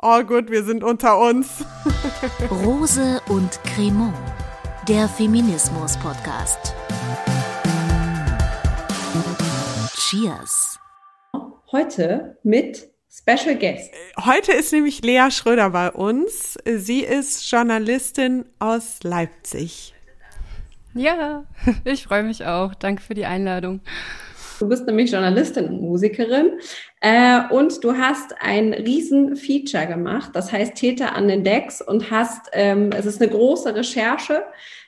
[0.00, 1.64] All good, wir sind unter uns.
[2.48, 4.14] Rose und Cremant,
[4.86, 6.72] der Feminismus-Podcast.
[9.96, 10.78] Cheers.
[11.72, 13.90] Heute mit Special Guest.
[14.24, 16.56] Heute ist nämlich Lea Schröder bei uns.
[16.64, 19.94] Sie ist Journalistin aus Leipzig.
[20.94, 21.42] Ja,
[21.84, 22.76] ich freue mich auch.
[22.76, 23.80] Danke für die Einladung.
[24.58, 26.58] Du bist nämlich Journalistin und Musikerin
[27.00, 32.10] äh, und du hast ein riesen Feature gemacht, das heißt Täter an den Decks und
[32.10, 34.42] hast, ähm, es ist eine große Recherche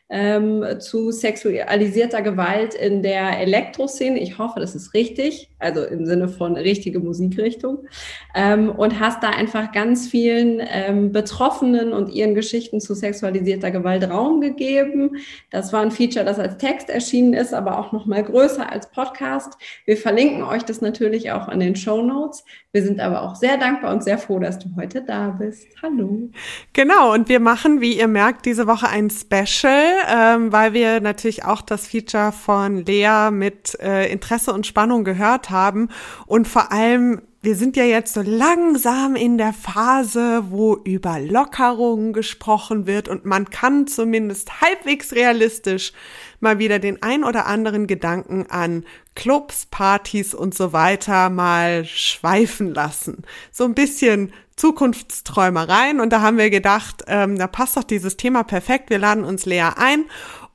[0.08, 4.18] ähm, zu sexualisierter Gewalt in der Elektroszene.
[4.18, 7.86] Ich hoffe, das ist richtig, also im Sinne von richtige Musikrichtung.
[8.34, 14.08] Ähm, und hast da einfach ganz vielen ähm, Betroffenen und ihren Geschichten zu sexualisierter Gewalt
[14.08, 15.16] Raum gegeben.
[15.50, 18.90] Das war ein Feature, das als Text erschienen ist, aber auch noch mal größer als
[18.90, 19.54] Podcast.
[19.84, 22.44] Wir verlinken euch das natürlich auch an den Show Notes.
[22.72, 25.66] Wir sind aber auch sehr dankbar und sehr froh, dass du heute da bist.
[25.82, 26.30] Hallo.
[26.72, 31.44] Genau, und wir machen, wie ihr merkt, diese Woche ein Special ähm, weil wir natürlich
[31.44, 35.88] auch das Feature von Lea mit äh, Interesse und Spannung gehört haben
[36.26, 42.12] und vor allem wir sind ja jetzt so langsam in der Phase, wo über Lockerungen
[42.12, 45.94] gesprochen wird und man kann zumindest halbwegs realistisch
[46.40, 48.84] mal wieder den ein oder anderen Gedanken an
[49.14, 53.22] Clubs, Partys und so weiter mal schweifen lassen.
[53.50, 58.42] So ein bisschen Zukunftsträumereien und da haben wir gedacht, ähm, da passt doch dieses Thema
[58.42, 58.90] perfekt.
[58.90, 60.04] Wir laden uns Lea ein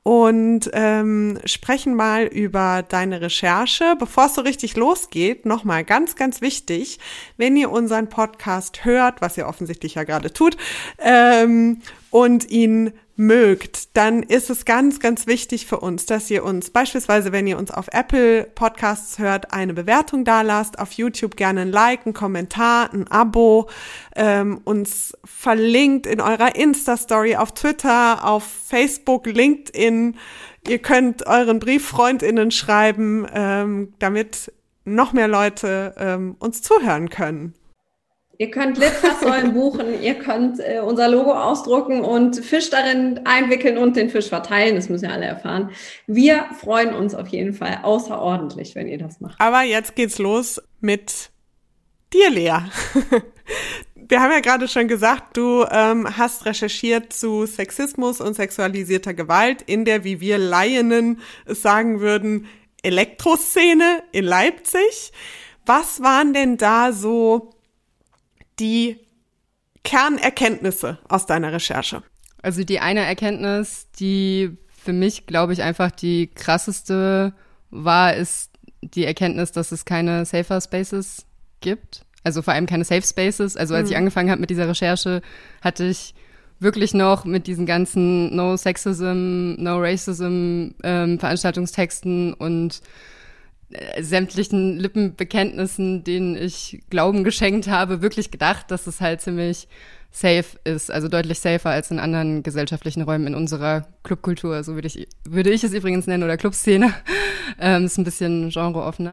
[0.06, 3.96] und ähm, sprechen mal über deine Recherche.
[3.98, 7.00] Bevor es so richtig losgeht, nochmal ganz, ganz wichtig,
[7.38, 10.56] wenn ihr unseren Podcast hört, was ihr offensichtlich ja gerade tut,
[11.00, 16.70] ähm, und ihn mögt, dann ist es ganz, ganz wichtig für uns, dass ihr uns
[16.70, 21.62] beispielsweise, wenn ihr uns auf Apple Podcasts hört, eine Bewertung da lasst, auf YouTube gerne
[21.62, 23.68] ein Like, ein Kommentar, ein Abo,
[24.14, 30.16] ähm, uns verlinkt in eurer Insta-Story, auf Twitter, auf Facebook, LinkedIn.
[30.68, 34.52] Ihr könnt euren Brieffreundinnen schreiben, ähm, damit
[34.84, 37.54] noch mehr Leute ähm, uns zuhören können.
[38.38, 43.96] Ihr könnt Litfaßsäulen buchen, ihr könnt äh, unser Logo ausdrucken und Fisch darin einwickeln und
[43.96, 44.74] den Fisch verteilen.
[44.76, 45.70] Das müssen ja alle erfahren.
[46.06, 49.40] Wir freuen uns auf jeden Fall außerordentlich, wenn ihr das macht.
[49.40, 51.30] Aber jetzt geht's los mit
[52.12, 52.58] dir, Lea.
[54.08, 59.62] Wir haben ja gerade schon gesagt, du ähm, hast recherchiert zu Sexismus und sexualisierter Gewalt
[59.62, 62.46] in der, wie wir Laienen es sagen würden,
[62.82, 65.10] Elektroszene in Leipzig.
[65.64, 67.55] Was waren denn da so
[68.58, 68.98] die
[69.84, 72.02] Kernerkenntnisse aus deiner Recherche?
[72.42, 77.32] Also die eine Erkenntnis, die für mich, glaube ich, einfach die krasseste
[77.70, 78.50] war, ist
[78.82, 81.26] die Erkenntnis, dass es keine Safer Spaces
[81.60, 82.02] gibt.
[82.22, 83.56] Also vor allem keine Safe Spaces.
[83.56, 83.92] Also als mhm.
[83.92, 85.22] ich angefangen habe mit dieser Recherche,
[85.60, 86.14] hatte ich
[86.58, 92.80] wirklich noch mit diesen ganzen No Sexism, No Racism ähm, Veranstaltungstexten und
[94.00, 99.68] sämtlichen Lippenbekenntnissen, denen ich Glauben geschenkt habe, wirklich gedacht, dass es halt ziemlich
[100.12, 104.86] safe ist, also deutlich safer als in anderen gesellschaftlichen Räumen in unserer Clubkultur, so würde
[104.86, 106.94] ich, würde ich es übrigens nennen, oder Clubszene.
[107.60, 109.12] ähm, ist ein bisschen genreoffener.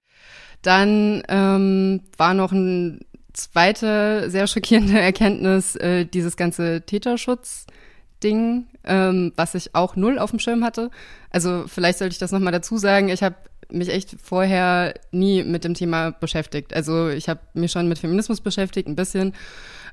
[0.62, 3.02] Dann ähm, war noch ein
[3.34, 10.40] zweite sehr schockierende Erkenntnis, äh, dieses ganze Täterschutz-Ding, ähm, was ich auch null auf dem
[10.40, 10.90] Schirm hatte.
[11.32, 13.10] Also vielleicht sollte ich das nochmal dazu sagen.
[13.10, 13.36] Ich habe
[13.74, 16.74] mich echt vorher nie mit dem Thema beschäftigt.
[16.74, 19.34] Also ich habe mich schon mit Feminismus beschäftigt, ein bisschen.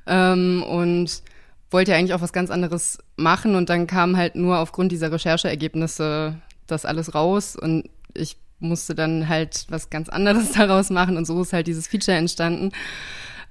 [0.06, 1.22] Ähm, und
[1.70, 3.54] wollte ja eigentlich auch was ganz anderes machen.
[3.54, 6.36] Und dann kam halt nur aufgrund dieser Rechercheergebnisse
[6.66, 7.56] das alles raus.
[7.56, 11.16] Und ich musste dann halt was ganz anderes daraus machen.
[11.16, 12.72] Und so ist halt dieses Feature entstanden.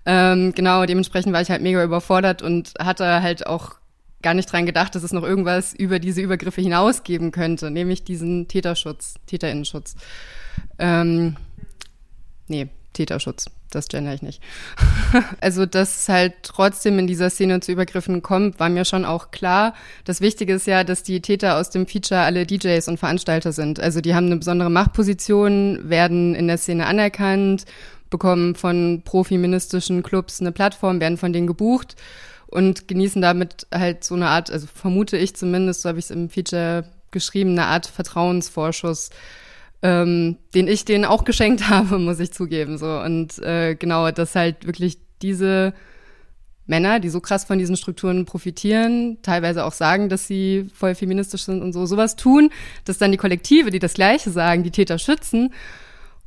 [0.06, 3.79] Ähm, genau, dementsprechend war ich halt mega überfordert und hatte halt auch
[4.22, 8.04] gar nicht dran gedacht, dass es noch irgendwas über diese Übergriffe hinaus geben könnte, nämlich
[8.04, 9.96] diesen Täterschutz, Täterinnenschutz.
[10.78, 11.38] Ähm,
[12.48, 14.42] nee, Täterschutz, das gender ich nicht.
[15.42, 19.32] also, dass es halt trotzdem in dieser Szene zu Übergriffen kommt, war mir schon auch
[19.32, 19.74] klar.
[20.04, 23.80] Das Wichtige ist ja, dass die Täter aus dem Feature alle DJs und Veranstalter sind.
[23.80, 27.66] Also, die haben eine besondere Machtposition, werden in der Szene anerkannt,
[28.10, 31.96] bekommen von profeministischen Clubs eine Plattform, werden von denen gebucht
[32.50, 36.12] und genießen damit halt so eine Art, also vermute ich zumindest, so habe ich es
[36.12, 39.10] im Feature geschrieben, eine Art Vertrauensvorschuss,
[39.82, 42.78] ähm, den ich denen auch geschenkt habe, muss ich zugeben.
[42.78, 45.74] So und äh, genau, dass halt wirklich diese
[46.66, 51.44] Männer, die so krass von diesen Strukturen profitieren, teilweise auch sagen, dass sie voll feministisch
[51.44, 52.52] sind und so, sowas tun,
[52.86, 55.52] dass dann die Kollektive, die das Gleiche sagen, die Täter schützen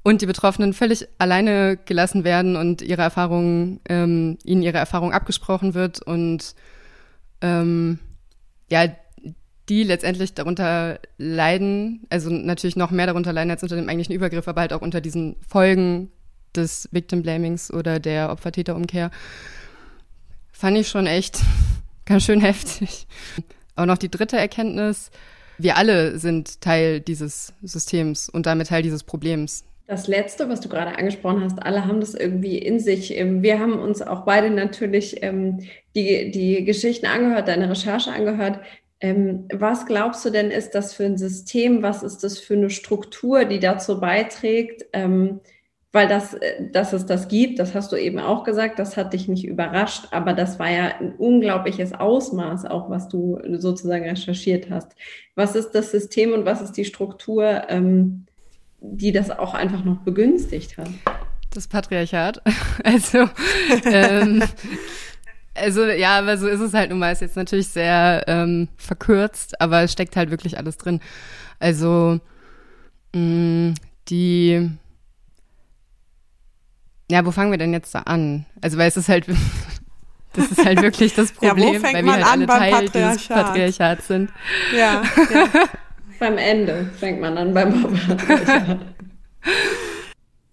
[0.02, 5.74] und die Betroffenen völlig alleine gelassen werden und ihre Erfahrungen, ähm, ihnen ihre Erfahrung abgesprochen
[5.74, 6.54] wird und
[7.40, 7.98] ähm,
[8.70, 8.88] ja,
[9.68, 14.48] die letztendlich darunter leiden, also natürlich noch mehr darunter leiden als unter dem eigentlichen Übergriff,
[14.48, 16.10] aber halt auch unter diesen Folgen
[16.54, 19.10] des Victim Blamings oder der Opfer-Täter-Umkehr,
[20.50, 21.40] fand ich schon echt
[22.04, 23.06] ganz schön heftig.
[23.76, 25.10] Auch noch die dritte Erkenntnis,
[25.58, 29.64] wir alle sind Teil dieses Systems und damit Teil dieses Problems.
[29.92, 33.14] Das Letzte, was du gerade angesprochen hast, alle haben das irgendwie in sich.
[33.14, 35.58] Ähm, wir haben uns auch beide natürlich ähm,
[35.94, 38.60] die, die Geschichten angehört, deine Recherche angehört.
[39.00, 41.82] Ähm, was glaubst du denn, ist das für ein System?
[41.82, 44.86] Was ist das für eine Struktur, die dazu beiträgt?
[44.94, 49.12] Weil das, äh, dass es das gibt, das hast du eben auch gesagt, das hat
[49.12, 54.70] dich nicht überrascht, aber das war ja ein unglaubliches Ausmaß, auch was du sozusagen recherchiert
[54.70, 54.96] hast.
[55.34, 57.64] Was ist das System und was ist die Struktur,
[58.82, 60.90] die das auch einfach noch begünstigt hat?
[61.50, 62.42] Das Patriarchat.
[62.84, 63.28] Also,
[63.84, 64.42] ähm,
[65.54, 67.12] also ja, aber so ist es halt nun mal.
[67.12, 71.00] Ist jetzt natürlich sehr ähm, verkürzt, aber es steckt halt wirklich alles drin.
[71.60, 72.18] Also
[73.14, 73.74] mh, mm,
[74.08, 74.70] die
[77.12, 78.46] ja, wo fangen wir denn jetzt da an?
[78.62, 79.26] Also, weil es ist halt,
[80.32, 84.30] das ist halt wirklich das Problem, ja, weil wir halt alle Teil dieses Patriarchats sind.
[84.74, 85.48] Ja, ja.
[86.22, 88.78] beim Ende fängt man an beim Patriarchat.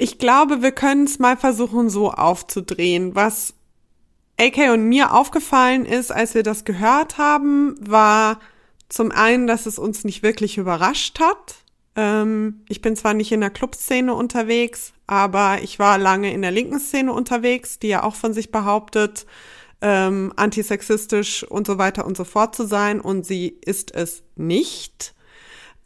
[0.02, 3.16] Ich glaube, wir können es mal versuchen, so aufzudrehen.
[3.16, 3.54] Was
[4.40, 8.40] AK und mir aufgefallen ist, als wir das gehört haben, war
[8.88, 11.56] zum einen, dass es uns nicht wirklich überrascht hat.
[11.98, 16.52] Ähm, ich bin zwar nicht in der Clubszene unterwegs, aber ich war lange in der
[16.52, 19.26] linken Szene unterwegs, die ja auch von sich behauptet,
[19.82, 25.14] ähm, antisexistisch und so weiter und so fort zu sein und sie ist es nicht.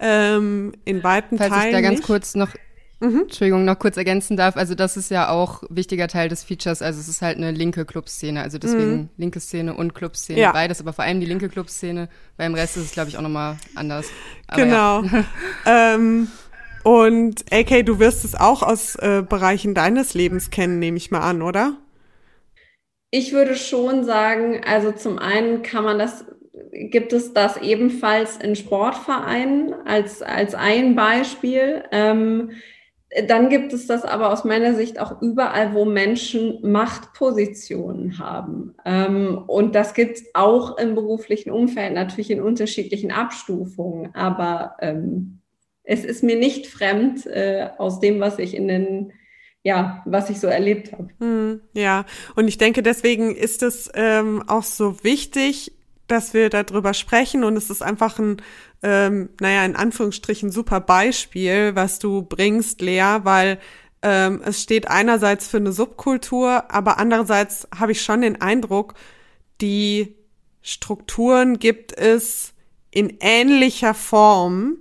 [0.05, 1.61] Ähm, in weiten Falls Teilen.
[1.61, 2.05] Falls ich da ganz nicht.
[2.05, 2.49] kurz noch
[3.03, 3.23] Mhm.
[3.23, 4.55] Entschuldigung, noch kurz ergänzen darf.
[4.55, 6.81] Also das ist ja auch wichtiger Teil des Features.
[6.81, 8.41] Also es ist halt eine linke Clubszene.
[8.41, 9.09] Also deswegen mhm.
[9.17, 10.39] linke Szene und Clubszene.
[10.39, 10.53] Ja.
[10.53, 12.07] Beides, aber vor allem die linke Clubszene.
[12.37, 14.07] Beim Rest ist es, glaube ich, auch nochmal anders.
[14.47, 15.03] Aber genau.
[15.03, 15.25] Ja.
[15.95, 16.29] ähm,
[16.83, 21.21] und AK, du wirst es auch aus äh, Bereichen deines Lebens kennen, nehme ich mal
[21.21, 21.75] an, oder?
[23.11, 26.25] Ich würde schon sagen, also zum einen kann man das
[26.73, 31.83] gibt es das ebenfalls in Sportvereinen als, als ein Beispiel.
[31.91, 32.51] Ähm,
[33.27, 38.75] dann gibt es das aber aus meiner Sicht auch überall, wo Menschen Machtpositionen haben.
[38.85, 44.15] Ähm, und das gibt es auch im beruflichen Umfeld, natürlich in unterschiedlichen Abstufungen.
[44.15, 45.41] Aber ähm,
[45.83, 49.13] es ist mir nicht fremd äh, aus dem, was ich in den
[49.65, 51.07] ja, was ich so erlebt habe.
[51.19, 52.05] Hm, ja,
[52.35, 55.71] und ich denke, deswegen ist es ähm, auch so wichtig,
[56.13, 58.41] dass wir darüber sprechen und es ist einfach ein,
[58.81, 63.59] ähm, naja, in Anführungsstrichen super Beispiel, was du bringst, Lea, weil
[64.01, 68.93] ähm, es steht einerseits für eine Subkultur, aber andererseits habe ich schon den Eindruck,
[69.61, 70.15] die
[70.61, 72.53] Strukturen gibt es
[72.91, 74.77] in ähnlicher Form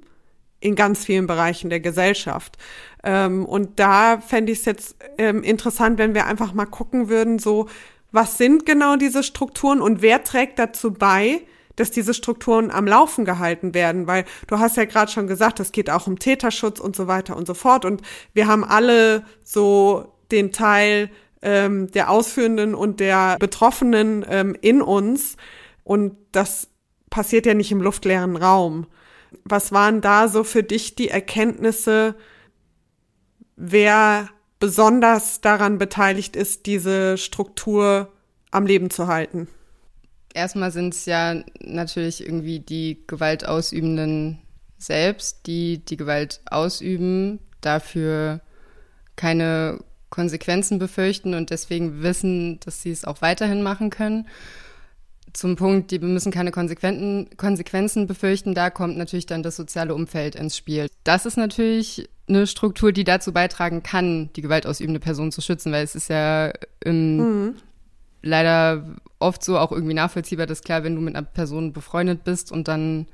[0.60, 2.56] in ganz vielen Bereichen der Gesellschaft.
[3.02, 7.38] Ähm, und da fände ich es jetzt ähm, interessant, wenn wir einfach mal gucken würden,
[7.38, 7.68] so
[8.12, 11.42] was sind genau diese Strukturen und wer trägt dazu bei,
[11.76, 15.72] dass diese Strukturen am Laufen gehalten werden, weil du hast ja gerade schon gesagt, es
[15.72, 17.84] geht auch um Täterschutz und so weiter und so fort.
[17.84, 18.02] Und
[18.34, 21.10] wir haben alle so den Teil
[21.40, 25.36] ähm, der Ausführenden und der Betroffenen ähm, in uns.
[25.82, 26.68] Und das
[27.10, 28.86] passiert ja nicht im luftleeren Raum.
[29.44, 32.14] Was waren da so für dich die Erkenntnisse,
[33.56, 34.28] wer
[34.62, 38.12] besonders daran beteiligt ist, diese Struktur
[38.52, 39.48] am Leben zu halten?
[40.34, 44.38] Erstmal sind es ja natürlich irgendwie die Gewaltausübenden
[44.78, 48.40] selbst, die die Gewalt ausüben, dafür
[49.16, 54.28] keine Konsequenzen befürchten und deswegen wissen, dass sie es auch weiterhin machen können.
[55.32, 60.56] Zum Punkt, die müssen keine Konsequenzen befürchten, da kommt natürlich dann das soziale Umfeld ins
[60.56, 60.86] Spiel.
[61.02, 65.84] Das ist natürlich eine Struktur, die dazu beitragen kann, die gewaltausübende Person zu schützen, weil
[65.84, 66.52] es ist ja
[66.84, 67.54] ähm, mhm.
[68.22, 68.84] leider
[69.18, 72.68] oft so auch irgendwie nachvollziehbar, dass klar, wenn du mit einer Person befreundet bist und
[72.68, 73.06] dann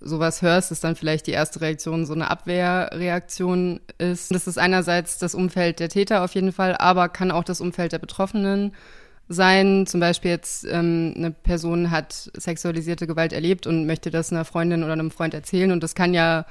[0.00, 4.32] sowas hörst, ist dann vielleicht die erste Reaktion so eine Abwehrreaktion ist.
[4.32, 7.92] Das ist einerseits das Umfeld der Täter auf jeden Fall, aber kann auch das Umfeld
[7.92, 8.72] der Betroffenen
[9.28, 9.86] sein.
[9.86, 14.84] Zum Beispiel jetzt ähm, eine Person hat sexualisierte Gewalt erlebt und möchte das einer Freundin
[14.84, 16.46] oder einem Freund erzählen und das kann ja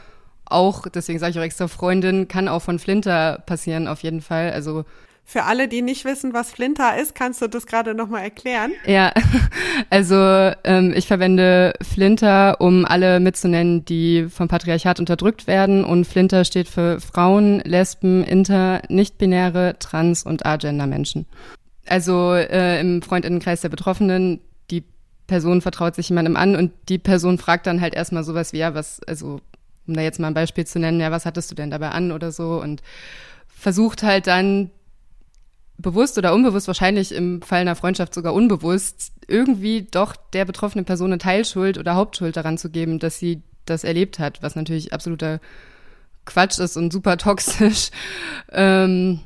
[0.49, 4.51] auch, deswegen sage ich auch extra Freundin, kann auch von Flinter passieren auf jeden Fall.
[4.51, 4.85] Also
[5.23, 8.71] Für alle, die nicht wissen, was Flinter ist, kannst du das gerade nochmal erklären?
[8.85, 9.11] Ja,
[9.89, 10.15] also
[10.63, 15.83] ähm, ich verwende Flinter, um alle mitzunennen, die vom Patriarchat unterdrückt werden.
[15.83, 21.25] Und Flinter steht für Frauen, Lesben, Inter, Nicht-Binäre, Trans- und Agender-Menschen.
[21.85, 24.83] Also äh, im Freundinnenkreis der Betroffenen, die
[25.27, 28.73] Person vertraut sich jemandem an und die Person fragt dann halt erstmal sowas wie, ja,
[28.73, 29.41] was, also
[29.87, 32.11] um da jetzt mal ein Beispiel zu nennen, ja, was hattest du denn dabei an
[32.11, 32.81] oder so und
[33.47, 34.71] versucht halt dann
[35.77, 41.11] bewusst oder unbewusst, wahrscheinlich im Fall einer Freundschaft sogar unbewusst, irgendwie doch der betroffenen Person
[41.11, 45.39] eine Teilschuld oder Hauptschuld daran zu geben, dass sie das erlebt hat, was natürlich absoluter
[46.25, 47.89] Quatsch ist und super toxisch.
[48.49, 49.19] Ähm,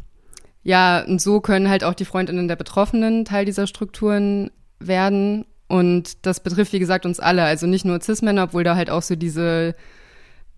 [0.64, 4.50] ja, und so können halt auch die Freundinnen der Betroffenen Teil dieser Strukturen
[4.80, 5.46] werden.
[5.68, 7.44] Und das betrifft, wie gesagt, uns alle.
[7.44, 9.76] Also nicht nur Cis-Männer, obwohl da halt auch so diese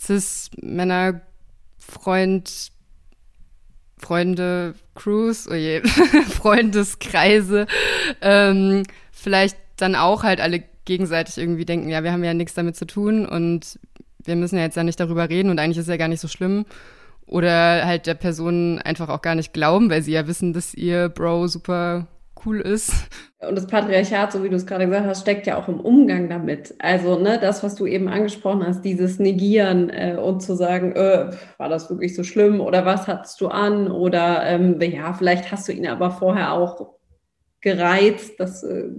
[0.01, 2.71] Cis-Männer-Freund,
[3.97, 5.81] Freunde, Crews, oh je,
[6.29, 7.67] Freundeskreise,
[8.21, 12.75] ähm, vielleicht dann auch halt alle gegenseitig irgendwie denken, ja, wir haben ja nichts damit
[12.75, 13.79] zu tun und
[14.25, 16.27] wir müssen ja jetzt ja nicht darüber reden und eigentlich ist ja gar nicht so
[16.27, 16.65] schlimm.
[17.25, 21.09] Oder halt der Person einfach auch gar nicht glauben, weil sie ja wissen, dass ihr
[21.09, 22.07] Bro super
[22.45, 22.91] cool ist.
[23.39, 26.29] Und das Patriarchat, so wie du es gerade gesagt hast, steckt ja auch im Umgang
[26.29, 26.75] damit.
[26.79, 31.31] Also, ne, das, was du eben angesprochen hast, dieses Negieren äh, und zu sagen, äh,
[31.57, 33.91] war das wirklich so schlimm oder was hattest du an?
[33.91, 36.93] Oder ähm, ja, vielleicht hast du ihn aber vorher auch
[37.61, 38.89] gereizt, dass, äh,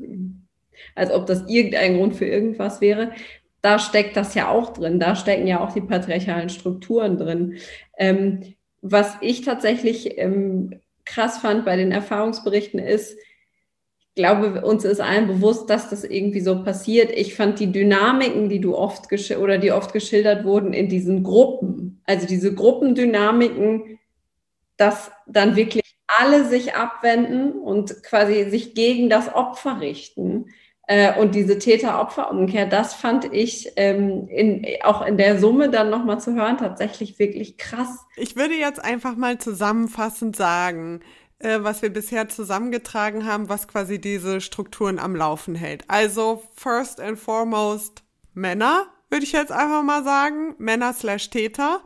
[0.95, 3.13] als ob das irgendein Grund für irgendwas wäre.
[3.63, 5.01] Da steckt das ja auch drin.
[5.01, 7.59] Da stecken ja auch die patriarchalen Strukturen drin.
[7.99, 13.17] Ähm, was ich tatsächlich ähm, krass fand bei den Erfahrungsberichten ist,
[14.15, 17.11] glaube, uns ist allen bewusst, dass das irgendwie so passiert.
[17.11, 22.01] Ich fand die Dynamiken, die du oft oder die oft geschildert wurden in diesen Gruppen,
[22.05, 23.99] also diese Gruppendynamiken,
[24.77, 30.47] dass dann wirklich alle sich abwenden und quasi sich gegen das Opfer richten.
[30.87, 36.21] Äh, und diese Täter-Opfer-Umkehr, das fand ich ähm, in, auch in der Summe dann nochmal
[36.21, 38.05] zu hören, tatsächlich wirklich krass.
[38.17, 41.01] Ich würde jetzt einfach mal zusammenfassend sagen,
[41.45, 45.85] äh, was wir bisher zusammengetragen haben, was quasi diese Strukturen am Laufen hält.
[45.89, 51.83] Also first and foremost Männer, würde ich jetzt einfach mal sagen, Männer slash Täter.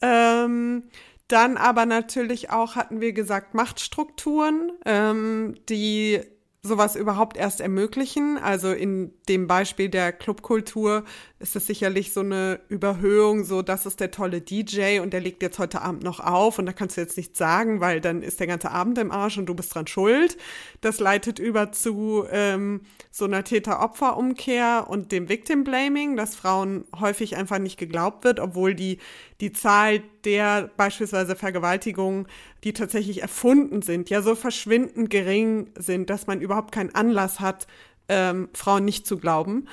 [0.00, 0.84] Ähm,
[1.28, 6.20] dann aber natürlich auch, hatten wir gesagt, Machtstrukturen, ähm, die
[6.62, 8.38] sowas überhaupt erst ermöglichen.
[8.38, 11.04] Also in dem Beispiel der Clubkultur
[11.44, 15.42] ist es sicherlich so eine Überhöhung, so das ist der tolle DJ und der legt
[15.42, 18.40] jetzt heute Abend noch auf und da kannst du jetzt nichts sagen, weil dann ist
[18.40, 20.38] der ganze Abend im Arsch und du bist dran schuld.
[20.80, 27.58] Das leitet über zu ähm, so einer Täter-Opfer-Umkehr und dem Victim-Blaming, dass Frauen häufig einfach
[27.58, 28.96] nicht geglaubt wird, obwohl die
[29.42, 32.26] die Zahl der beispielsweise Vergewaltigungen,
[32.62, 37.66] die tatsächlich erfunden sind, ja so verschwindend gering sind, dass man überhaupt keinen Anlass hat,
[38.08, 39.66] ähm, Frauen nicht zu glauben.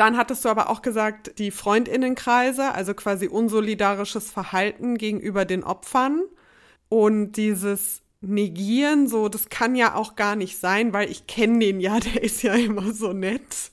[0.00, 6.22] Dann hattest du aber auch gesagt, die Freundinnenkreise, also quasi unsolidarisches Verhalten gegenüber den Opfern
[6.88, 11.80] und dieses Negieren, so, das kann ja auch gar nicht sein, weil ich kenne den
[11.80, 13.72] ja, der ist ja immer so nett.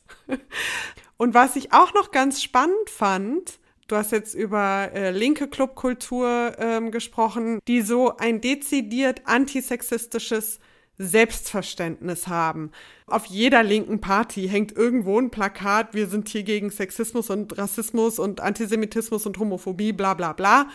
[1.15, 3.57] Und was ich auch noch ganz spannend fand,
[3.87, 10.59] du hast jetzt über äh, linke Clubkultur ähm, gesprochen, die so ein dezidiert antisexistisches
[10.97, 12.71] Selbstverständnis haben.
[13.05, 18.19] Auf jeder linken Party hängt irgendwo ein Plakat, wir sind hier gegen Sexismus und Rassismus
[18.19, 20.67] und Antisemitismus und Homophobie, bla bla bla.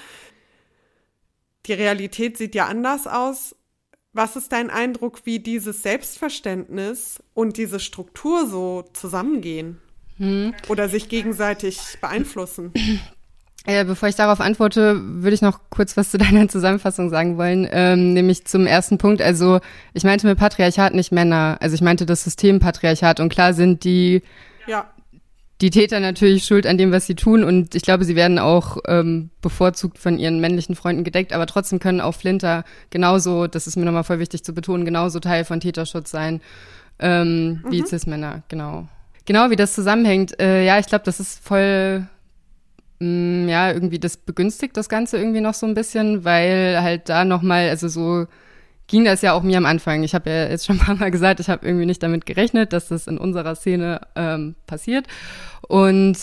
[1.67, 3.57] Die Realität sieht ja anders aus.
[4.13, 9.81] Was ist dein Eindruck, wie dieses Selbstverständnis und diese Struktur so zusammengehen?
[10.19, 10.55] Hm.
[10.69, 12.73] Oder sich gegenseitig beeinflussen?
[13.65, 17.69] Äh, bevor ich darauf antworte, würde ich noch kurz was zu deiner Zusammenfassung sagen wollen,
[17.71, 19.23] ähm, nämlich zum ersten Punkt.
[19.23, 19.61] Also
[19.95, 23.85] ich meinte mit Patriarchat nicht Männer, also ich meinte das System Patriarchat und klar sind
[23.85, 24.23] die
[24.67, 24.91] ja.
[25.61, 28.79] die Täter natürlich schuld an dem, was sie tun und ich glaube, sie werden auch
[28.89, 33.77] ähm, bevorzugt von ihren männlichen Freunden gedeckt, aber trotzdem können auch Flinter genauso, das ist
[33.77, 36.41] mir nochmal voll wichtig zu betonen, genauso Teil von Täterschutz sein
[36.99, 37.71] ähm, mhm.
[37.71, 38.89] wie Cis-Männer, genau.
[39.25, 40.41] Genau, wie das zusammenhängt.
[40.41, 42.07] Äh, ja, ich glaube, das ist voll
[43.03, 47.69] ja, irgendwie das begünstigt das Ganze irgendwie noch so ein bisschen, weil halt da nochmal,
[47.69, 48.27] also so
[48.87, 50.03] ging das ja auch mir am Anfang.
[50.03, 52.73] Ich habe ja jetzt schon ein paar Mal gesagt, ich habe irgendwie nicht damit gerechnet,
[52.73, 55.07] dass das in unserer Szene ähm, passiert.
[55.67, 56.17] Und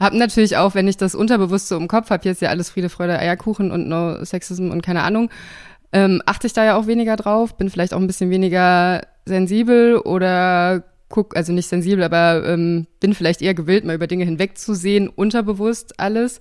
[0.00, 3.18] habe natürlich auch, wenn ich das Unterbewusste im Kopf habe, jetzt ja alles Friede, Freude,
[3.18, 5.30] Eierkuchen und No Sexism und keine Ahnung,
[5.92, 9.96] ähm, achte ich da ja auch weniger drauf, bin vielleicht auch ein bisschen weniger sensibel
[9.96, 15.08] oder guck, also nicht sensibel, aber ähm, bin vielleicht eher gewillt, mal über Dinge hinwegzusehen,
[15.08, 16.40] unterbewusst alles.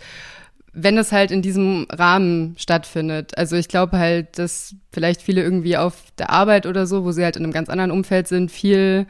[0.75, 3.38] wenn es halt in diesem Rahmen stattfindet.
[3.38, 7.24] Also ich glaube halt, dass vielleicht viele irgendwie auf der Arbeit oder so, wo sie
[7.24, 9.07] halt in einem ganz anderen Umfeld sind, viel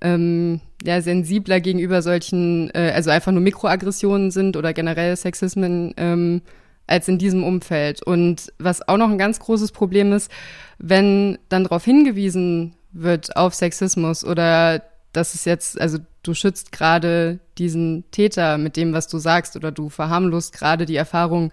[0.00, 6.42] ähm, ja, sensibler gegenüber solchen, äh, also einfach nur Mikroaggressionen sind oder generell Sexismen ähm,
[6.86, 8.04] als in diesem Umfeld.
[8.04, 10.30] Und was auch noch ein ganz großes Problem ist,
[10.78, 17.38] wenn dann darauf hingewiesen wird auf Sexismus oder dass es jetzt, also du schützt gerade
[17.58, 21.52] diesen Täter mit dem, was du sagst, oder du verharmlost gerade die Erfahrung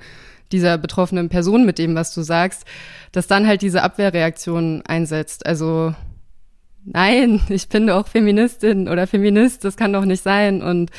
[0.51, 2.65] dieser betroffenen Person mit dem, was du sagst,
[3.11, 5.45] dass dann halt diese Abwehrreaktion einsetzt.
[5.45, 5.95] Also
[6.85, 10.61] nein, ich bin doch Feministin oder Feminist, das kann doch nicht sein.
[10.61, 10.91] Und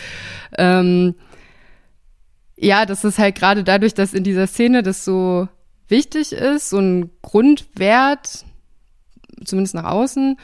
[0.58, 1.14] ähm,
[2.56, 5.48] ja, das ist halt gerade dadurch, dass in dieser Szene das so
[5.88, 8.44] wichtig ist, so ein Grundwert,
[9.44, 10.36] zumindest nach außen,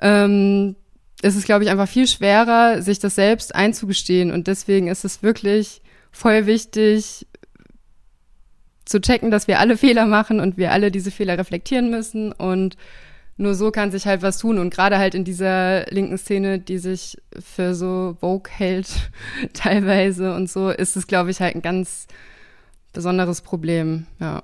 [0.00, 0.76] ähm,
[1.22, 4.32] ist es, glaube ich, einfach viel schwerer, sich das selbst einzugestehen.
[4.32, 7.26] Und deswegen ist es wirklich voll wichtig,
[8.84, 12.32] zu checken, dass wir alle Fehler machen und wir alle diese Fehler reflektieren müssen.
[12.32, 12.76] Und
[13.36, 14.58] nur so kann sich halt was tun.
[14.58, 19.10] Und gerade halt in dieser linken Szene, die sich für so Vogue hält,
[19.52, 22.06] teilweise und so, ist es, glaube ich, halt ein ganz
[22.92, 24.42] besonderes Problem, ja.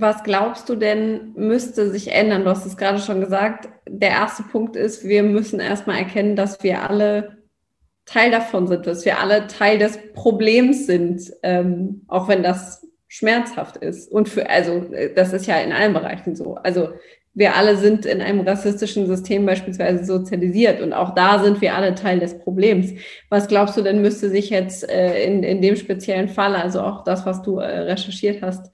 [0.00, 2.44] Was glaubst du denn, müsste sich ändern?
[2.44, 3.68] Du hast es gerade schon gesagt.
[3.88, 7.38] Der erste Punkt ist, wir müssen erstmal erkennen, dass wir alle
[8.04, 13.78] Teil davon sind, dass wir alle Teil des Problems sind, ähm, auch wenn das schmerzhaft
[13.78, 14.12] ist.
[14.12, 14.86] Und für, also,
[15.16, 16.54] das ist ja in allen Bereichen so.
[16.54, 16.90] Also,
[17.34, 21.94] wir alle sind in einem rassistischen System beispielsweise sozialisiert und auch da sind wir alle
[21.96, 22.92] Teil des Problems.
[23.30, 27.02] Was glaubst du denn, müsste sich jetzt äh, in, in dem speziellen Fall, also auch
[27.02, 28.72] das, was du äh, recherchiert hast,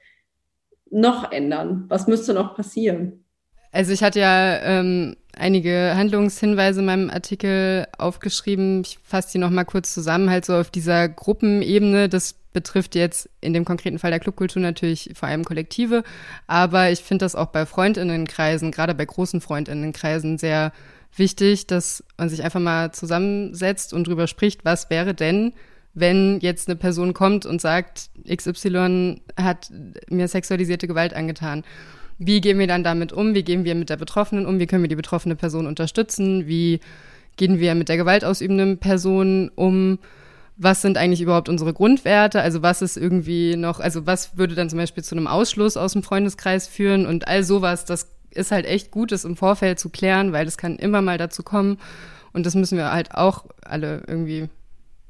[0.94, 1.84] noch ändern?
[1.88, 3.24] Was müsste noch passieren?
[3.72, 8.82] Also ich hatte ja ähm, einige Handlungshinweise in meinem Artikel aufgeschrieben.
[8.82, 12.08] Ich fasse die noch mal kurz zusammen, halt so auf dieser Gruppenebene.
[12.08, 16.04] Das betrifft jetzt in dem konkreten Fall der Clubkultur natürlich vor allem Kollektive,
[16.46, 20.72] aber ich finde das auch bei Freundinnenkreisen, gerade bei großen Freundinnenkreisen sehr
[21.16, 25.52] wichtig, dass man sich einfach mal zusammensetzt und drüber spricht, was wäre denn,
[25.94, 29.70] wenn jetzt eine Person kommt und sagt, XY hat
[30.10, 31.64] mir sexualisierte Gewalt angetan.
[32.18, 33.34] Wie gehen wir dann damit um?
[33.34, 34.58] Wie gehen wir mit der Betroffenen um?
[34.58, 36.46] Wie können wir die betroffene Person unterstützen?
[36.46, 36.80] Wie
[37.36, 39.98] gehen wir mit der gewaltausübenden Person um?
[40.56, 42.40] Was sind eigentlich überhaupt unsere Grundwerte?
[42.40, 45.94] Also was ist irgendwie noch, also was würde dann zum Beispiel zu einem Ausschluss aus
[45.94, 49.88] dem Freundeskreis führen und all sowas, das ist halt echt gut, das im Vorfeld zu
[49.88, 51.78] klären, weil es kann immer mal dazu kommen.
[52.32, 54.48] Und das müssen wir halt auch alle irgendwie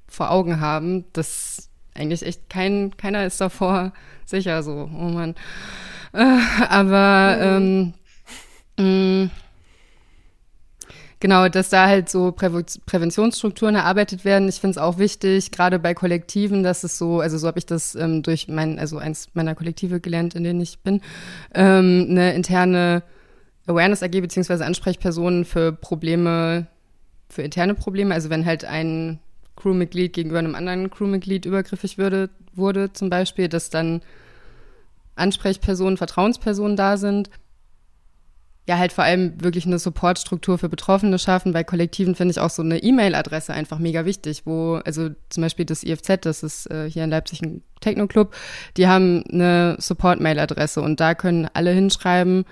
[0.06, 3.92] vor Augen haben, dass eigentlich echt kein, keiner ist davor
[4.24, 5.34] sicher so, oh Mann.
[6.12, 6.38] Äh,
[6.68, 7.94] aber mhm.
[8.78, 9.30] ähm, mh,
[11.20, 12.50] genau, dass da halt so Prä
[12.86, 14.48] Präventionsstrukturen erarbeitet werden.
[14.48, 17.66] Ich finde es auch wichtig, gerade bei Kollektiven, dass es so, also so habe ich
[17.66, 21.00] das ähm, durch mein, also eins meiner Kollektive gelernt, in denen ich bin,
[21.54, 23.02] ähm, eine interne
[23.66, 26.66] Awareness AG beziehungsweise Ansprechpersonen für Probleme,
[27.28, 28.14] für interne Probleme.
[28.14, 29.18] Also wenn halt ein
[29.56, 34.02] Crewmitglied gegenüber einem anderen Crewmitglied übergriffig würde, wurde, zum Beispiel, dass dann
[35.16, 37.30] Ansprechpersonen, Vertrauenspersonen da sind.
[38.66, 41.52] Ja, halt vor allem wirklich eine Supportstruktur für Betroffene schaffen.
[41.52, 45.66] Bei Kollektiven finde ich auch so eine E-Mail-Adresse einfach mega wichtig, wo, also zum Beispiel
[45.66, 48.34] das IFZ, das ist äh, hier in Leipzig ein Techno-Club,
[48.78, 52.46] die haben eine Support-Mail-Adresse und da können alle hinschreiben,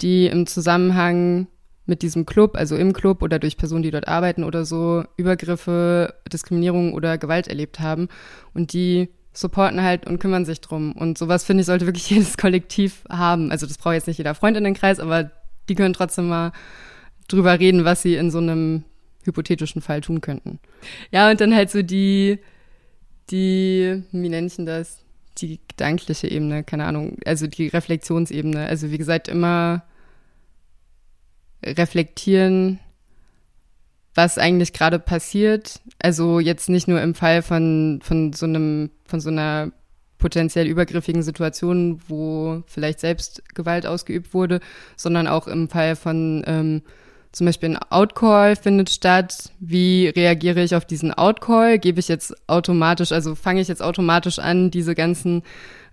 [0.00, 1.48] die im Zusammenhang
[1.88, 6.14] mit diesem Club, also im Club oder durch Personen, die dort arbeiten oder so, Übergriffe,
[6.30, 8.08] Diskriminierung oder Gewalt erlebt haben.
[8.54, 10.92] Und die supporten halt und kümmern sich drum.
[10.92, 13.50] Und sowas, finde ich, sollte wirklich jedes Kollektiv haben.
[13.50, 15.30] Also das braucht jetzt nicht jeder Freund in den Kreis, aber
[15.68, 16.52] die können trotzdem mal
[17.28, 18.84] drüber reden, was sie in so einem
[19.24, 20.58] hypothetischen Fall tun könnten.
[21.10, 22.38] Ja, und dann halt so die,
[23.30, 25.04] die, wie nenne ich denn das?
[25.38, 28.66] Die gedankliche Ebene, keine Ahnung, also die Reflexionsebene.
[28.66, 29.84] Also wie gesagt, immer
[31.76, 32.78] reflektieren,
[34.14, 35.80] was eigentlich gerade passiert.
[36.00, 39.72] Also jetzt nicht nur im Fall von, von so einem, von so einer
[40.18, 44.60] potenziell übergriffigen Situation, wo vielleicht selbst Gewalt ausgeübt wurde,
[44.96, 46.82] sondern auch im Fall von ähm,
[47.32, 49.50] zum Beispiel ein Outcall findet statt.
[49.60, 51.78] Wie reagiere ich auf diesen Outcall?
[51.78, 55.42] Gebe ich jetzt automatisch, also fange ich jetzt automatisch an, diese ganzen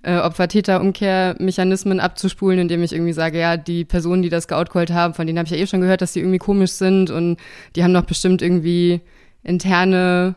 [0.03, 5.27] äh, Opfer-Täter-Umkehrmechanismen abzuspulen, indem ich irgendwie sage, ja, die Personen, die das geoutcallt haben, von
[5.27, 7.37] denen habe ich ja eh schon gehört, dass die irgendwie komisch sind und
[7.75, 9.01] die haben doch bestimmt irgendwie
[9.43, 10.35] interne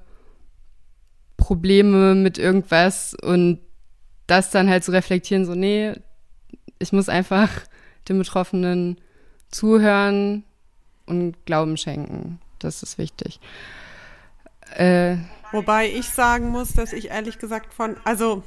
[1.37, 3.61] Probleme mit irgendwas und
[4.27, 5.93] das dann halt zu so reflektieren, so, nee,
[6.79, 7.49] ich muss einfach
[8.09, 8.99] den Betroffenen
[9.51, 10.45] zuhören
[11.09, 12.41] und Glauben schenken.
[12.59, 13.41] Das ist wichtig.
[14.77, 15.17] Äh,
[15.53, 18.43] Wobei ich sagen muss, dass ich ehrlich gesagt von, also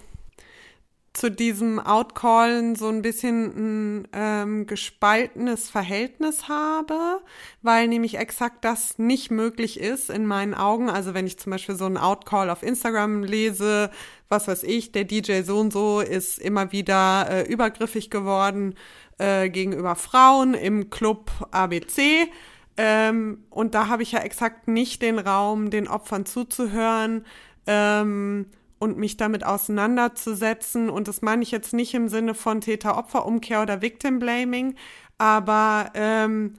[1.14, 7.20] zu diesem Outcallen so ein bisschen ein ähm, gespaltenes Verhältnis habe,
[7.62, 10.90] weil nämlich exakt das nicht möglich ist in meinen Augen.
[10.90, 13.92] Also wenn ich zum Beispiel so einen Outcall auf Instagram lese,
[14.30, 18.76] was weiß ich, der DJ so und so ist immer wieder äh, übergriffig geworden
[19.18, 22.30] äh, gegenüber Frauen im Club ABC.
[22.84, 27.26] Ähm, und da habe ich ja exakt nicht den Raum, den Opfern zuzuhören.
[27.68, 28.48] Ähm,
[28.80, 30.90] und mich damit auseinanderzusetzen.
[30.90, 34.74] Und das meine ich jetzt nicht im Sinne von Täter-Opfer-Umkehr oder Victim-Blaming,
[35.20, 36.56] aber ähm,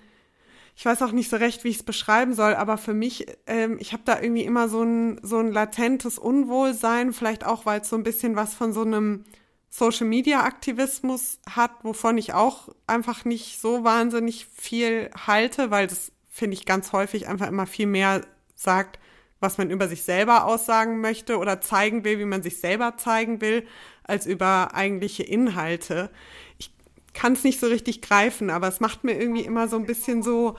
[0.77, 3.77] ich weiß auch nicht so recht, wie ich es beschreiben soll, aber für mich, ähm,
[3.81, 7.89] ich habe da irgendwie immer so ein, so ein latentes Unwohlsein, vielleicht auch, weil es
[7.89, 9.25] so ein bisschen was von so einem
[9.73, 16.67] Social-Media-Aktivismus hat, wovon ich auch einfach nicht so wahnsinnig viel halte, weil das finde ich
[16.67, 18.21] ganz häufig einfach immer viel mehr
[18.55, 18.99] sagt,
[19.41, 23.41] was man über sich selber aussagen möchte oder zeigen will, wie man sich selber zeigen
[23.41, 23.67] will,
[24.05, 26.11] als über eigentliche Inhalte.
[26.59, 26.71] Ich
[27.15, 30.23] kann es nicht so richtig greifen, aber es macht mir irgendwie immer so ein bisschen
[30.23, 30.59] so.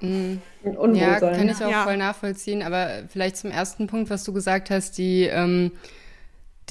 [0.00, 0.34] Mm.
[0.94, 1.82] Ja, kann ich auch ja.
[1.82, 2.62] voll nachvollziehen.
[2.62, 5.72] Aber vielleicht zum ersten Punkt, was du gesagt hast, die ähm,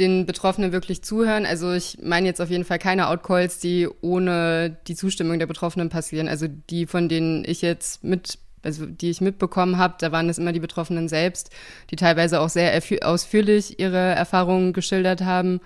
[0.02, 1.46] den Betroffenen wirklich zuhören.
[1.46, 5.90] Also ich meine jetzt auf jeden Fall keine Outcalls, die ohne die Zustimmung der Betroffenen
[5.90, 6.28] passieren.
[6.28, 10.38] Also die, von denen ich jetzt mit also die ich mitbekommen habe, da waren es
[10.38, 11.50] immer die Betroffenen selbst,
[11.90, 15.62] die teilweise auch sehr ausführlich ihre Erfahrungen geschildert haben.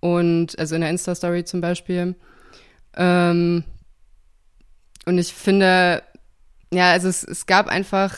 [0.00, 2.14] Und also in der Insta-Story zum Beispiel.
[2.96, 3.64] Ähm,
[5.04, 6.02] und ich finde,
[6.72, 8.16] ja, also es, es gab einfach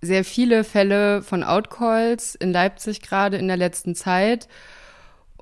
[0.00, 4.48] sehr viele Fälle von Outcalls in Leipzig gerade in der letzten Zeit.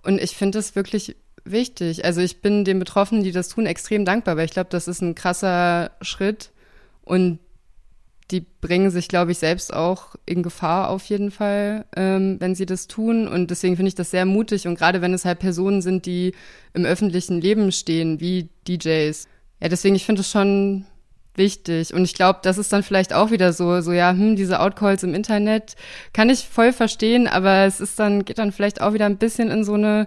[0.02, 2.04] Und ich finde das wirklich wichtig.
[2.04, 5.00] Also ich bin den Betroffenen, die das tun, extrem dankbar, weil ich glaube, das ist
[5.00, 6.50] ein krasser Schritt.
[7.02, 7.38] Und
[8.30, 12.66] die bringen sich, glaube ich, selbst auch in Gefahr auf jeden Fall, ähm, wenn sie
[12.66, 13.26] das tun.
[13.26, 14.66] Und deswegen finde ich das sehr mutig.
[14.66, 16.34] Und gerade wenn es halt Personen sind, die
[16.74, 19.28] im öffentlichen Leben stehen, wie DJs.
[19.60, 20.84] Ja, deswegen, ich finde es schon
[21.38, 21.94] wichtig.
[21.94, 25.02] Und ich glaube, das ist dann vielleicht auch wieder so, so ja, hm, diese Outcalls
[25.02, 25.76] im Internet
[26.12, 29.50] kann ich voll verstehen, aber es ist dann, geht dann vielleicht auch wieder ein bisschen
[29.50, 30.06] in so eine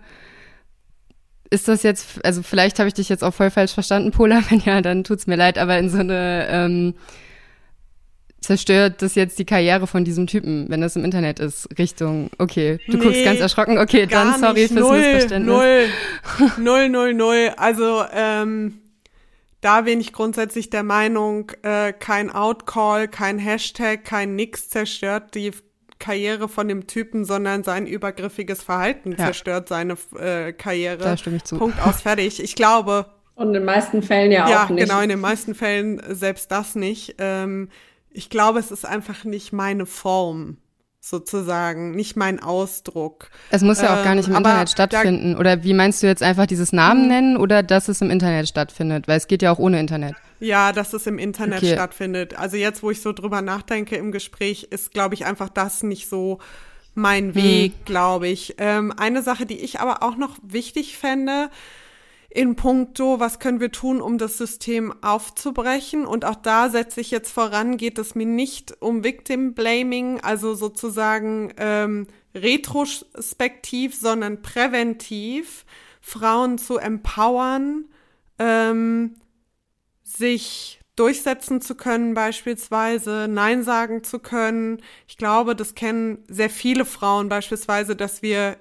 [1.54, 4.60] ist das jetzt, also vielleicht habe ich dich jetzt auch voll falsch verstanden, Pola, wenn
[4.62, 6.94] ja, dann tut's mir leid, aber in so eine ähm,
[8.41, 12.80] zerstört das jetzt die Karriere von diesem Typen, wenn das im Internet ist, Richtung, okay,
[12.88, 14.74] du nee, guckst ganz erschrocken, okay, dann sorry nicht.
[14.74, 15.56] fürs null, Missverständnis.
[15.56, 15.86] Null,
[16.58, 17.52] null, null, null.
[17.58, 18.81] Also, ähm,
[19.62, 25.52] da bin ich grundsätzlich der Meinung, äh, kein Outcall, kein Hashtag, kein Nix zerstört die
[26.00, 29.17] Karriere von dem Typen, sondern sein übergriffiges Verhalten ja.
[29.17, 30.97] zerstört seine äh, Karriere.
[31.04, 31.58] Da stimme ich zu.
[31.58, 32.43] Punkt aus, fertig.
[32.43, 33.06] Ich glaube.
[33.36, 34.80] Und in den meisten Fällen ja, ja auch nicht.
[34.80, 37.15] Ja, genau, in den meisten Fällen selbst das nicht.
[37.19, 37.69] Ähm,
[38.10, 40.58] ich glaube, es ist einfach nicht meine Form
[41.02, 43.30] sozusagen, nicht mein Ausdruck.
[43.50, 45.36] Es muss ja auch gar nicht im ähm, Internet stattfinden.
[45.36, 49.08] Oder wie meinst du jetzt einfach dieses Namen nennen oder dass es im Internet stattfindet?
[49.08, 50.16] Weil es geht ja auch ohne Internet.
[50.40, 51.74] Ja, dass es im Internet okay.
[51.74, 52.38] stattfindet.
[52.38, 56.08] Also jetzt, wo ich so drüber nachdenke im Gespräch, ist, glaube ich, einfach das nicht
[56.08, 56.40] so
[56.94, 57.36] mein hm.
[57.36, 57.86] Weg, hm.
[57.86, 58.56] glaube ich.
[58.60, 61.50] Ähm, eine Sache, die ich aber auch noch wichtig fände,
[62.34, 66.06] in puncto, was können wir tun, um das System aufzubrechen.
[66.06, 70.54] Und auch da setze ich jetzt voran, geht es mir nicht um Victim Blaming, also
[70.54, 75.65] sozusagen ähm, retrospektiv, sondern präventiv,
[76.00, 77.86] Frauen zu empowern,
[78.39, 79.15] ähm,
[80.04, 84.82] sich durchsetzen zu können, beispielsweise Nein sagen zu können.
[85.08, 88.58] Ich glaube, das kennen sehr viele Frauen beispielsweise, dass wir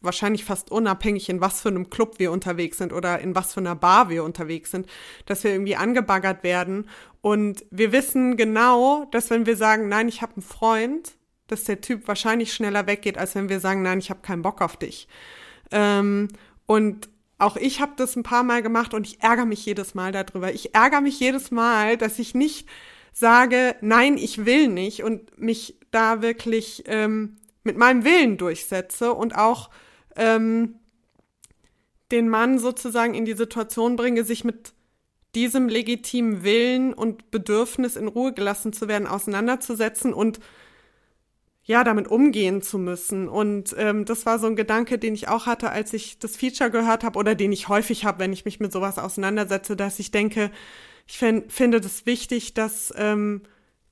[0.00, 3.60] wahrscheinlich fast unabhängig, in was für einem Club wir unterwegs sind oder in was für
[3.60, 4.86] einer Bar wir unterwegs sind,
[5.26, 6.88] dass wir irgendwie angebaggert werden.
[7.20, 11.12] Und wir wissen genau, dass wenn wir sagen, nein, ich habe einen Freund,
[11.48, 14.62] dass der Typ wahrscheinlich schneller weggeht, als wenn wir sagen, nein, ich habe keinen Bock
[14.62, 15.08] auf dich.
[15.70, 16.28] Ähm,
[16.66, 17.08] und
[17.38, 20.52] auch ich habe das ein paar Mal gemacht und ich ärgere mich jedes Mal darüber.
[20.52, 22.68] Ich ärgere mich jedes Mal, dass ich nicht
[23.12, 29.36] sage, nein, ich will nicht und mich da wirklich ähm, mit meinem Willen durchsetze und
[29.36, 29.70] auch
[30.16, 30.76] ähm,
[32.10, 34.72] den Mann sozusagen in die Situation bringe, sich mit
[35.34, 40.40] diesem legitimen Willen und Bedürfnis in Ruhe gelassen zu werden, auseinanderzusetzen und
[41.62, 43.28] ja, damit umgehen zu müssen.
[43.28, 46.70] Und ähm, das war so ein Gedanke, den ich auch hatte, als ich das Feature
[46.70, 50.10] gehört habe oder den ich häufig habe, wenn ich mich mit sowas auseinandersetze, dass ich
[50.10, 50.50] denke,
[51.06, 53.42] ich finde das wichtig, dass ähm,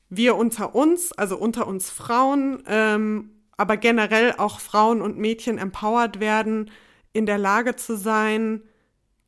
[0.09, 6.21] wir unter uns, also unter uns Frauen, ähm, aber generell auch Frauen und Mädchen empowered
[6.21, 6.71] werden,
[7.13, 8.63] in der Lage zu sein,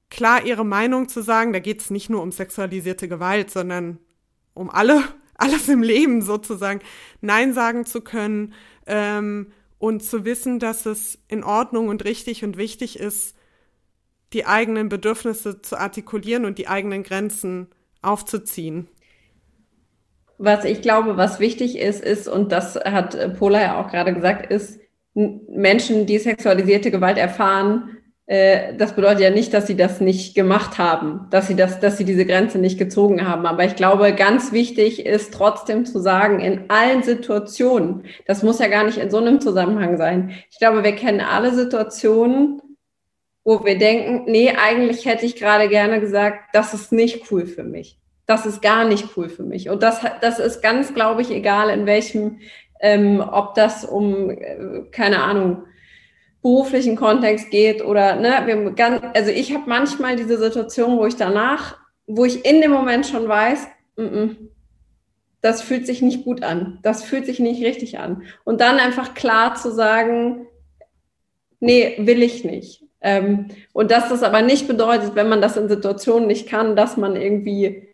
[0.08, 1.52] klar ihre Meinung zu sagen.
[1.52, 3.98] Da geht es nicht nur um sexualisierte Gewalt, sondern
[4.54, 5.02] um alle,
[5.34, 6.80] alles im Leben sozusagen,
[7.20, 8.54] Nein sagen zu können
[8.86, 13.36] ähm, und zu wissen, dass es in Ordnung und richtig und wichtig ist,
[14.32, 17.66] die eigenen Bedürfnisse zu artikulieren und die eigenen Grenzen
[18.00, 18.86] aufzuziehen.
[20.42, 24.50] Was ich glaube, was wichtig ist, ist, und das hat Pola ja auch gerade gesagt,
[24.50, 24.80] ist,
[25.14, 30.78] Menschen, die sexualisierte Gewalt erfahren, äh, das bedeutet ja nicht, dass sie das nicht gemacht
[30.78, 33.44] haben, dass sie das, dass sie diese Grenze nicht gezogen haben.
[33.44, 38.68] Aber ich glaube, ganz wichtig ist trotzdem zu sagen, in allen Situationen, das muss ja
[38.68, 40.32] gar nicht in so einem Zusammenhang sein.
[40.50, 42.62] Ich glaube, wir kennen alle Situationen,
[43.44, 47.64] wo wir denken, nee, eigentlich hätte ich gerade gerne gesagt, das ist nicht cool für
[47.64, 47.99] mich.
[48.30, 49.70] Das ist gar nicht cool für mich.
[49.70, 52.38] Und das, das ist ganz, glaube ich, egal in welchem,
[52.80, 55.64] ähm, ob das um, äh, keine Ahnung,
[56.40, 61.16] beruflichen Kontext geht oder ne, wir ganz, also ich habe manchmal diese Situation, wo ich
[61.16, 63.66] danach, wo ich in dem Moment schon weiß,
[63.96, 64.36] mm -mm,
[65.40, 68.22] das fühlt sich nicht gut an, das fühlt sich nicht richtig an.
[68.44, 70.46] Und dann einfach klar zu sagen,
[71.58, 72.84] nee, will ich nicht.
[73.00, 76.96] Ähm, und dass das aber nicht bedeutet, wenn man das in Situationen nicht kann, dass
[76.96, 77.89] man irgendwie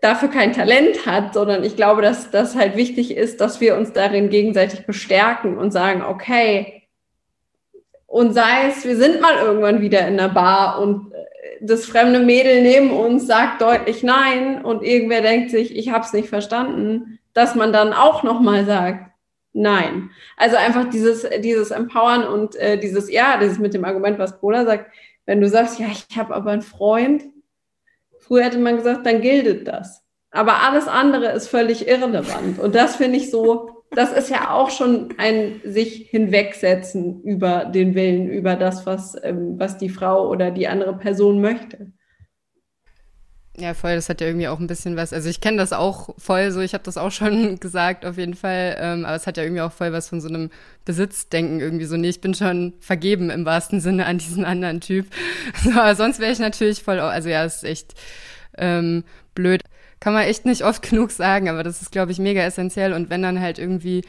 [0.00, 3.92] dafür kein Talent hat, sondern ich glaube, dass das halt wichtig ist, dass wir uns
[3.92, 6.82] darin gegenseitig bestärken und sagen, okay,
[8.06, 11.16] und sei es, wir sind mal irgendwann wieder in der Bar und äh,
[11.60, 16.12] das fremde Mädel neben uns sagt deutlich Nein und irgendwer denkt sich, ich habe es
[16.12, 19.10] nicht verstanden, dass man dann auch nochmal sagt
[19.52, 20.10] Nein.
[20.36, 24.64] Also einfach dieses, dieses Empowern und äh, dieses, ja, dieses mit dem Argument, was Pola
[24.64, 24.90] sagt,
[25.26, 27.24] wenn du sagst, ja, ich habe aber einen Freund,
[28.28, 30.04] früher hätte man gesagt, dann gilt das.
[30.30, 32.58] Aber alles andere ist völlig irrelevant.
[32.58, 37.94] Und das finde ich so, das ist ja auch schon ein sich hinwegsetzen über den
[37.94, 41.92] Willen, über das, was, ähm, was die Frau oder die andere Person möchte.
[43.60, 45.12] Ja, voll, das hat ja irgendwie auch ein bisschen was.
[45.12, 48.34] Also ich kenne das auch voll so, ich habe das auch schon gesagt, auf jeden
[48.34, 48.76] Fall.
[48.78, 50.50] Ähm, aber es hat ja irgendwie auch voll was von so einem
[50.84, 51.96] Besitzdenken irgendwie so.
[51.96, 55.06] Nee, ich bin schon vergeben im wahrsten Sinne an diesen anderen Typ.
[55.64, 57.94] So, aber sonst wäre ich natürlich voll, also ja, ist echt
[58.56, 59.62] ähm, blöd
[60.00, 62.92] kann man echt nicht oft genug sagen, aber das ist, glaube ich, mega essentiell.
[62.92, 64.04] Und wenn dann halt irgendwie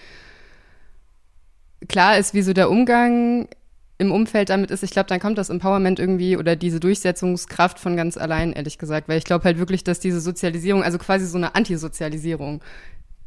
[1.88, 3.48] klar ist, wie so der Umgang
[4.00, 7.98] im Umfeld damit ist, ich glaube, dann kommt das Empowerment irgendwie oder diese Durchsetzungskraft von
[7.98, 9.10] ganz allein, ehrlich gesagt.
[9.10, 12.62] Weil ich glaube halt wirklich, dass diese Sozialisierung, also quasi so eine Antisozialisierung,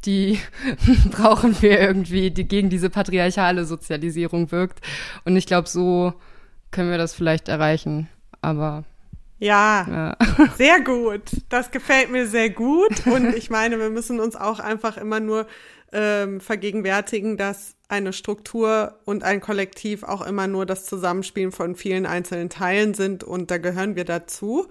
[0.05, 0.39] die
[1.11, 4.81] brauchen wir irgendwie, die gegen diese patriarchale Sozialisierung wirkt.
[5.25, 6.13] Und ich glaube, so
[6.71, 8.09] können wir das vielleicht erreichen.
[8.41, 8.83] Aber
[9.37, 10.17] ja, ja,
[10.57, 11.21] sehr gut.
[11.49, 13.05] Das gefällt mir sehr gut.
[13.05, 15.45] Und ich meine, wir müssen uns auch einfach immer nur
[15.93, 22.05] ähm, vergegenwärtigen, dass eine Struktur und ein Kollektiv auch immer nur das Zusammenspielen von vielen
[22.05, 23.23] einzelnen Teilen sind.
[23.23, 24.67] Und da gehören wir dazu.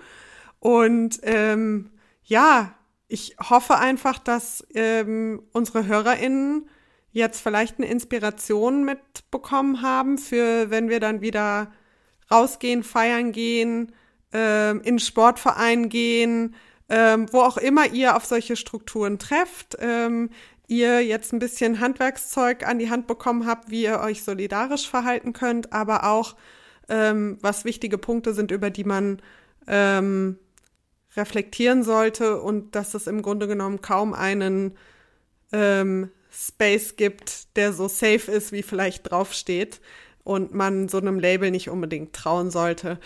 [0.59, 1.91] Und ähm,
[2.25, 2.75] ja,
[3.09, 6.69] ich hoffe einfach, dass ähm, unsere HörerInnen
[7.13, 11.71] jetzt vielleicht eine Inspiration mitbekommen haben für, wenn wir dann wieder
[12.31, 13.93] rausgehen, feiern gehen,
[14.33, 16.55] ähm, in Sportverein gehen,
[16.89, 20.31] ähm, wo auch immer ihr auf solche Strukturen trefft, ähm,
[20.69, 25.33] ihr jetzt ein bisschen Handwerkszeug an die Hand bekommen habt, wie ihr euch solidarisch verhalten
[25.33, 26.37] könnt, aber auch
[26.89, 29.21] ähm, was wichtige Punkte sind, über die man
[29.67, 30.39] ähm,
[31.17, 34.77] reflektieren sollte und dass es im Grunde genommen kaum einen
[35.53, 39.81] ähm, Space gibt, der so safe ist, wie vielleicht draufsteht
[40.25, 42.99] und man so einem Label nicht unbedingt trauen sollte.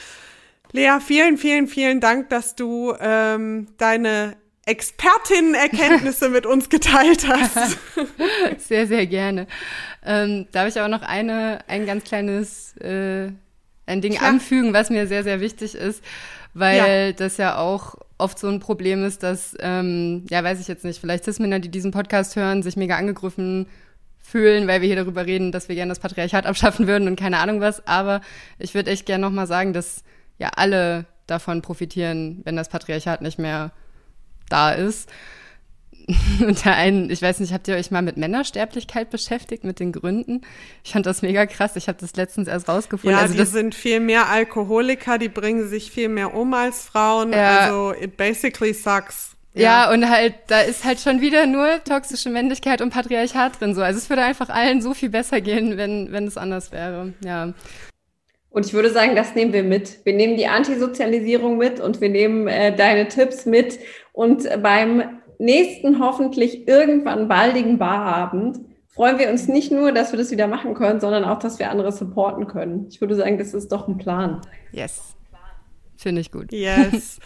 [0.73, 4.37] Lea, vielen, vielen, vielen Dank, dass du ähm, deine
[4.67, 7.79] Expertinnen-Erkenntnisse mit uns geteilt hast.
[8.59, 9.47] sehr, sehr gerne.
[10.05, 13.31] Ähm, darf ich aber noch eine, ein ganz kleines äh,
[13.87, 14.31] ein Ding Klar.
[14.31, 16.03] anfügen, was mir sehr, sehr wichtig ist,
[16.55, 17.13] weil ja.
[17.13, 21.01] das ja auch oft so ein Problem ist, dass, ähm, ja, weiß ich jetzt nicht,
[21.01, 23.67] vielleicht Cis-Männer, die diesen Podcast hören, sich mega angegriffen
[24.19, 27.39] fühlen, weil wir hier darüber reden, dass wir gerne das Patriarchat abschaffen würden und keine
[27.39, 27.87] Ahnung was.
[27.87, 28.21] Aber
[28.59, 30.03] ich würde echt gerne nochmal sagen, dass
[30.39, 33.73] ja alle davon profitieren, wenn das Patriarchat nicht mehr
[34.49, 35.09] da ist.
[36.41, 39.91] Und der einen, ich weiß nicht, habt ihr euch mal mit Männersterblichkeit beschäftigt, mit den
[39.91, 40.43] Gründen?
[40.85, 41.75] Ich fand das mega krass.
[41.75, 43.17] Ich habe das letztens erst rausgefunden.
[43.17, 47.33] Ja, also die sind viel mehr Alkoholiker, die bringen sich viel mehr um als Frauen.
[47.33, 47.59] Ja.
[47.59, 49.37] Also it basically sucks.
[49.55, 49.63] Ja.
[49.63, 53.83] ja, und halt, da ist halt schon wieder nur toxische Männlichkeit und Patriarchat drin so.
[53.83, 57.15] Also es würde einfach allen so viel besser gehen, wenn, wenn es anders wäre.
[57.25, 57.55] Ja.
[58.57, 60.03] Und ich würde sagen, das nehmen wir mit.
[60.07, 63.79] Wir nehmen die Antisozialisierung mit und wir nehmen äh, deine Tipps mit.
[64.15, 70.31] Und beim nächsten hoffentlich irgendwann baldigen Barabend freuen wir uns nicht nur, dass wir das
[70.31, 72.87] wieder machen können, sondern auch, dass wir andere supporten können.
[72.89, 74.41] Ich würde sagen, das ist doch ein Plan.
[74.73, 75.16] Yes.
[75.97, 76.53] Finde ich gut.
[76.53, 77.19] Yes.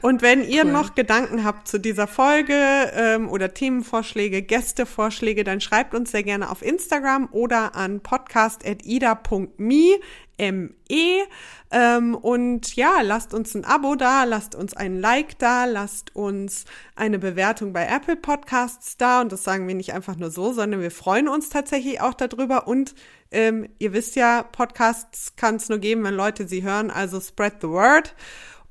[0.00, 0.72] Und wenn ihr cool.
[0.72, 2.54] noch Gedanken habt zu dieser Folge
[2.94, 9.98] ähm, oder Themenvorschläge, Gästevorschläge, dann schreibt uns sehr gerne auf Instagram oder an podcast.ida.me.
[10.38, 11.26] ME.
[11.70, 16.64] Ähm, und ja, lasst uns ein Abo da, lasst uns ein Like da, lasst uns
[16.96, 19.20] eine Bewertung bei Apple Podcasts da.
[19.20, 22.66] Und das sagen wir nicht einfach nur so, sondern wir freuen uns tatsächlich auch darüber.
[22.66, 22.94] Und
[23.34, 26.90] ähm, ihr wisst ja, Podcasts kann es nur geben, wenn Leute sie hören.
[26.90, 28.14] Also spread the word.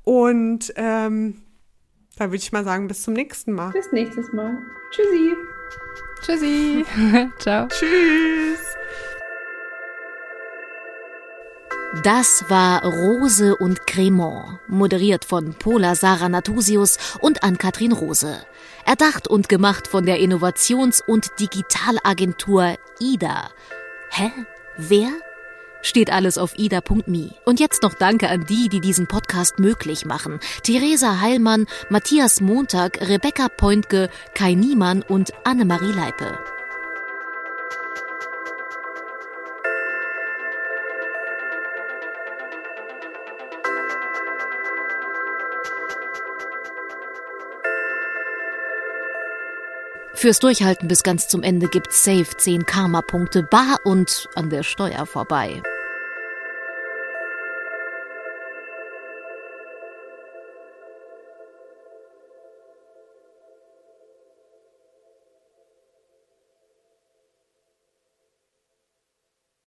[0.02, 1.42] Und ähm,
[2.16, 3.70] da würde ich mal sagen, bis zum nächsten Mal.
[3.72, 4.58] Bis nächstes Mal.
[4.90, 5.34] Tschüssi.
[6.22, 6.84] Tschüssi.
[7.38, 7.68] Ciao.
[7.68, 8.58] Tschüss.
[12.02, 18.44] Das war Rose und Cremant, moderiert von Pola Sarah Natusius und Ann-Kathrin Rose.
[18.84, 23.48] Erdacht und gemacht von der Innovations- und Digitalagentur IDA.
[24.10, 24.32] Hä?
[24.76, 25.08] Wer?
[25.82, 27.30] Steht alles auf ida.me.
[27.44, 30.40] Und jetzt noch Danke an die, die diesen Podcast möglich machen.
[30.62, 36.38] Theresa Heilmann, Matthias Montag, Rebecca Pointke, Kai Niemann und Annemarie Leipe.
[50.24, 55.04] Fürs Durchhalten bis ganz zum Ende gibt's safe 10 Karma-Punkte bar und an der Steuer
[55.04, 55.60] vorbei.